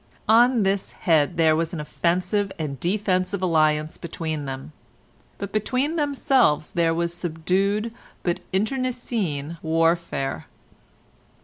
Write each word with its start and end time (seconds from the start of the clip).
On 0.27 0.63
this 0.63 0.93
head 0.93 1.37
there 1.37 1.55
was 1.55 1.73
an 1.75 1.79
offensive 1.79 2.51
and 2.57 2.79
defensive 2.79 3.39
alliance 3.43 3.97
between 3.97 4.45
them, 4.45 4.71
but 5.37 5.51
between 5.51 5.95
themselves 5.95 6.71
there 6.71 6.91
was 6.91 7.13
subdued 7.13 7.93
but 8.23 8.39
internecine 8.51 9.59
warfare. 9.61 10.47